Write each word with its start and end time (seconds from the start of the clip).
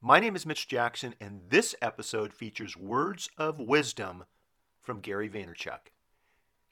My 0.00 0.20
name 0.20 0.36
is 0.36 0.46
Mitch 0.46 0.68
Jackson, 0.68 1.16
and 1.20 1.40
this 1.48 1.74
episode 1.82 2.32
features 2.32 2.76
words 2.76 3.28
of 3.36 3.58
wisdom 3.58 4.26
from 4.80 5.00
Gary 5.00 5.28
Vaynerchuk. 5.28 5.90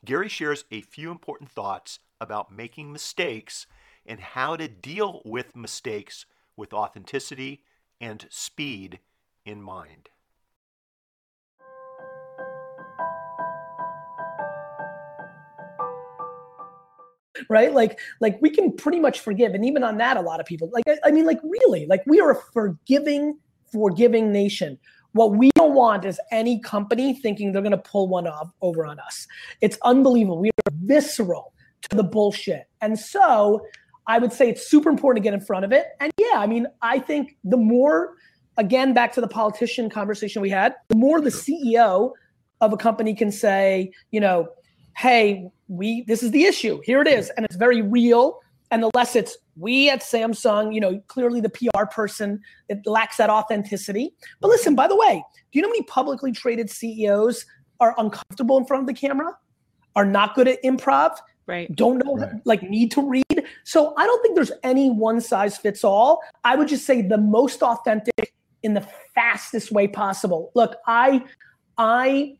Gary 0.04 0.28
shares 0.28 0.64
a 0.70 0.80
few 0.80 1.10
important 1.10 1.50
thoughts 1.50 1.98
about 2.20 2.52
making 2.52 2.92
mistakes 2.92 3.66
and 4.06 4.20
how 4.20 4.54
to 4.54 4.68
deal 4.68 5.22
with 5.24 5.56
mistakes 5.56 6.24
with 6.56 6.72
authenticity 6.72 7.64
and 8.00 8.28
speed 8.30 9.00
in 9.44 9.60
mind. 9.60 10.08
Right? 17.48 17.72
Like 17.72 17.98
like 18.20 18.38
we 18.40 18.50
can 18.50 18.72
pretty 18.72 19.00
much 19.00 19.20
forgive 19.20 19.54
and 19.54 19.64
even 19.64 19.82
on 19.82 19.98
that 19.98 20.16
a 20.16 20.20
lot 20.20 20.40
of 20.40 20.46
people 20.46 20.70
like 20.72 20.84
I, 20.86 21.08
I, 21.08 21.10
mean 21.10 21.26
like 21.26 21.40
really 21.42 21.86
like 21.86 22.02
we 22.06 22.20
are 22.20 22.30
a 22.30 22.36
forgiving 22.52 23.38
forgiving 23.72 24.32
nation. 24.32 24.78
What 25.12 25.36
we 25.36 25.50
don't 25.54 25.74
want 25.74 26.04
is 26.04 26.20
any 26.30 26.60
company 26.60 27.14
thinking 27.14 27.52
they're 27.52 27.62
going 27.62 27.70
to 27.72 27.78
pull 27.78 28.08
one 28.08 28.26
off 28.26 28.50
over 28.60 28.84
on 28.84 29.00
us. 29.00 29.26
It's 29.62 29.78
unbelievable. 29.82 30.38
We 30.38 30.50
are 30.50 30.72
visceral 30.82 31.54
to 31.88 31.96
the 31.96 32.04
bullshit. 32.04 32.68
And 32.80 32.98
so 32.98 33.66
i 34.08 34.20
would 34.20 34.32
say 34.32 34.48
it's 34.48 34.68
super 34.68 34.88
important 34.88 35.22
to 35.22 35.28
get 35.28 35.34
in 35.34 35.40
front 35.40 35.64
of 35.64 35.72
it. 35.72 35.86
And 36.00 36.12
yeah 36.18 36.36
i 36.36 36.46
mean 36.46 36.66
i 36.82 36.98
think 36.98 37.36
the 37.44 37.56
more 37.56 38.14
again 38.56 38.94
back 38.94 39.12
to 39.14 39.20
the 39.20 39.28
politician 39.28 39.90
conversation 39.90 40.40
we 40.40 40.48
had 40.48 40.74
the 40.88 40.96
more 40.96 41.20
the 41.20 41.30
ceo 41.30 42.12
of 42.60 42.72
a 42.72 42.76
company 42.76 43.14
can 43.14 43.30
say 43.32 43.90
you 44.12 44.20
know 44.20 44.48
hey, 44.96 45.50
we 45.68 46.02
this 46.02 46.22
is 46.22 46.30
the 46.30 46.44
issue. 46.44 46.80
Here 46.84 47.00
it 47.00 47.08
is, 47.08 47.30
and 47.36 47.44
it's 47.44 47.56
very 47.56 47.82
real. 47.82 48.40
And 48.70 48.82
the 48.82 48.90
less 48.94 49.14
it's 49.14 49.36
we 49.56 49.88
at 49.90 50.00
Samsung, 50.00 50.74
you 50.74 50.80
know, 50.80 51.00
clearly 51.06 51.40
the 51.40 51.48
PR 51.48 51.84
person, 51.90 52.40
it 52.68 52.84
lacks 52.84 53.16
that 53.18 53.30
authenticity. 53.30 54.14
But 54.40 54.48
listen, 54.48 54.74
by 54.74 54.88
the 54.88 54.96
way, 54.96 55.22
do 55.52 55.58
you 55.58 55.62
know 55.62 55.68
how 55.68 55.72
many 55.72 55.82
publicly 55.84 56.32
traded 56.32 56.68
CEOs 56.68 57.46
are 57.80 57.94
uncomfortable 57.98 58.58
in 58.58 58.64
front 58.64 58.82
of 58.82 58.86
the 58.88 58.94
camera, 58.94 59.36
are 59.94 60.04
not 60.04 60.34
good 60.34 60.48
at 60.48 60.62
improv, 60.64 61.16
right? 61.46 61.74
Don't 61.76 62.04
know, 62.04 62.16
right. 62.16 62.32
like 62.44 62.62
need 62.62 62.90
to 62.92 63.08
read. 63.08 63.44
So 63.64 63.94
I 63.96 64.06
don't 64.06 64.20
think 64.22 64.34
there's 64.34 64.52
any 64.64 64.90
one 64.90 65.20
size 65.20 65.56
fits 65.56 65.84
all. 65.84 66.20
I 66.44 66.56
would 66.56 66.68
just 66.68 66.84
say 66.84 67.02
the 67.02 67.18
most 67.18 67.62
authentic 67.62 68.34
in 68.62 68.74
the 68.74 68.86
fastest 69.14 69.70
way 69.70 69.86
possible. 69.86 70.50
Look, 70.54 70.76
I, 70.86 71.24
I 71.78 72.36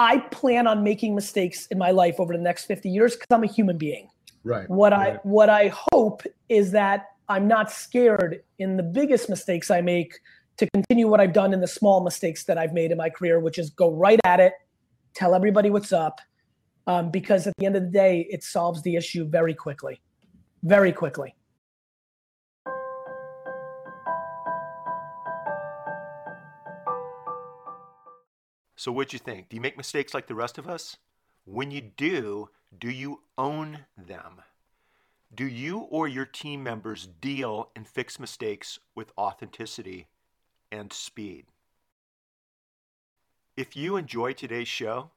I 0.00 0.16
plan 0.30 0.66
on 0.66 0.82
making 0.82 1.14
mistakes 1.14 1.66
in 1.66 1.76
my 1.76 1.90
life 1.90 2.18
over 2.18 2.32
the 2.32 2.42
next 2.42 2.64
50 2.64 2.88
years 2.88 3.14
because 3.14 3.26
I'm 3.30 3.44
a 3.44 3.46
human 3.46 3.76
being. 3.76 4.08
Right. 4.44 4.68
What 4.70 4.92
right. 4.92 5.16
I 5.16 5.20
what 5.24 5.50
I 5.50 5.70
hope 5.92 6.22
is 6.48 6.70
that 6.70 7.08
I'm 7.28 7.46
not 7.46 7.70
scared 7.70 8.42
in 8.58 8.78
the 8.78 8.82
biggest 8.82 9.28
mistakes 9.28 9.70
I 9.70 9.82
make 9.82 10.18
to 10.56 10.66
continue 10.72 11.06
what 11.06 11.20
I've 11.20 11.34
done 11.34 11.52
in 11.52 11.60
the 11.60 11.68
small 11.68 12.02
mistakes 12.02 12.44
that 12.44 12.56
I've 12.56 12.72
made 12.72 12.90
in 12.90 12.96
my 12.96 13.10
career, 13.10 13.40
which 13.40 13.58
is 13.58 13.68
go 13.68 13.92
right 13.92 14.18
at 14.24 14.40
it, 14.40 14.54
tell 15.14 15.34
everybody 15.34 15.68
what's 15.68 15.92
up, 15.92 16.20
um, 16.86 17.10
because 17.10 17.46
at 17.46 17.52
the 17.58 17.66
end 17.66 17.76
of 17.76 17.82
the 17.82 17.90
day, 17.90 18.26
it 18.30 18.42
solves 18.42 18.82
the 18.82 18.96
issue 18.96 19.28
very 19.28 19.54
quickly, 19.54 20.00
very 20.62 20.92
quickly. 20.92 21.34
So, 28.80 28.90
what'd 28.92 29.12
you 29.12 29.18
think? 29.18 29.50
Do 29.50 29.56
you 29.56 29.60
make 29.60 29.76
mistakes 29.76 30.14
like 30.14 30.26
the 30.26 30.34
rest 30.34 30.56
of 30.56 30.66
us? 30.66 30.96
When 31.44 31.70
you 31.70 31.82
do, 31.82 32.48
do 32.78 32.88
you 32.88 33.20
own 33.36 33.80
them? 33.94 34.40
Do 35.34 35.46
you 35.46 35.80
or 35.80 36.08
your 36.08 36.24
team 36.24 36.62
members 36.62 37.06
deal 37.06 37.72
and 37.76 37.86
fix 37.86 38.18
mistakes 38.18 38.78
with 38.94 39.12
authenticity 39.18 40.06
and 40.72 40.94
speed? 40.94 41.44
If 43.54 43.76
you 43.76 43.98
enjoyed 43.98 44.38
today's 44.38 44.66
show, 44.66 45.10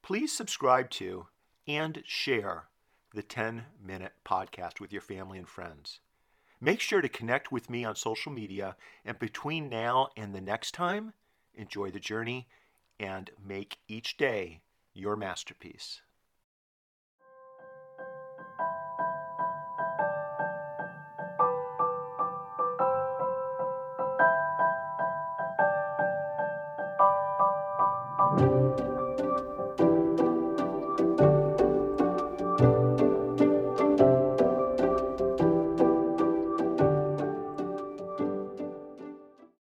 please 0.00 0.34
subscribe 0.34 0.88
to 0.92 1.26
and 1.68 2.02
share 2.06 2.68
the 3.12 3.22
10 3.22 3.66
minute 3.84 4.14
podcast 4.24 4.80
with 4.80 4.90
your 4.90 5.02
family 5.02 5.36
and 5.36 5.46
friends. 5.46 6.00
Make 6.62 6.80
sure 6.80 7.02
to 7.02 7.10
connect 7.10 7.52
with 7.52 7.68
me 7.68 7.84
on 7.84 7.94
social 7.94 8.32
media, 8.32 8.74
and 9.04 9.18
between 9.18 9.68
now 9.68 10.08
and 10.16 10.34
the 10.34 10.40
next 10.40 10.72
time, 10.72 11.12
enjoy 11.54 11.90
the 11.90 12.00
journey 12.00 12.48
and 13.02 13.30
make 13.44 13.78
each 13.88 14.16
day 14.16 14.60
your 14.94 15.16
masterpiece. 15.16 16.02